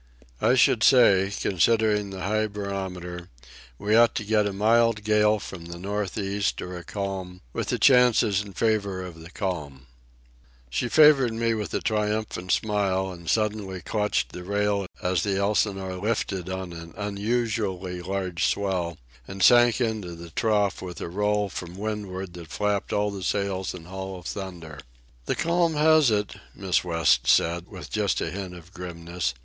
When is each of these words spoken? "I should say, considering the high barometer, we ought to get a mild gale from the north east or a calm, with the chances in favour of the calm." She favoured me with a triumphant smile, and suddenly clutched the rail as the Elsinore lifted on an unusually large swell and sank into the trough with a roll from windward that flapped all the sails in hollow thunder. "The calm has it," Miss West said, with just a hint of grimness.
"I 0.41 0.55
should 0.55 0.81
say, 0.81 1.31
considering 1.39 2.09
the 2.09 2.23
high 2.23 2.47
barometer, 2.47 3.29
we 3.77 3.95
ought 3.95 4.15
to 4.15 4.23
get 4.23 4.47
a 4.47 4.51
mild 4.51 5.03
gale 5.03 5.37
from 5.37 5.65
the 5.65 5.77
north 5.77 6.17
east 6.17 6.59
or 6.59 6.75
a 6.75 6.83
calm, 6.83 7.41
with 7.53 7.67
the 7.67 7.77
chances 7.77 8.41
in 8.41 8.53
favour 8.53 9.03
of 9.05 9.19
the 9.19 9.29
calm." 9.29 9.85
She 10.71 10.89
favoured 10.89 11.33
me 11.33 11.53
with 11.53 11.71
a 11.75 11.81
triumphant 11.81 12.51
smile, 12.51 13.11
and 13.11 13.29
suddenly 13.29 13.79
clutched 13.79 14.31
the 14.31 14.43
rail 14.43 14.87
as 15.03 15.21
the 15.21 15.37
Elsinore 15.37 15.97
lifted 15.97 16.49
on 16.49 16.73
an 16.73 16.95
unusually 16.97 18.01
large 18.01 18.45
swell 18.47 18.97
and 19.27 19.43
sank 19.43 19.79
into 19.79 20.15
the 20.15 20.31
trough 20.31 20.81
with 20.81 20.99
a 20.99 21.09
roll 21.09 21.47
from 21.47 21.75
windward 21.77 22.33
that 22.33 22.47
flapped 22.47 22.91
all 22.91 23.11
the 23.11 23.21
sails 23.21 23.75
in 23.75 23.85
hollow 23.85 24.23
thunder. 24.23 24.79
"The 25.27 25.35
calm 25.35 25.75
has 25.75 26.09
it," 26.09 26.37
Miss 26.55 26.83
West 26.83 27.27
said, 27.27 27.67
with 27.67 27.91
just 27.91 28.19
a 28.19 28.31
hint 28.31 28.55
of 28.55 28.73
grimness. 28.73 29.35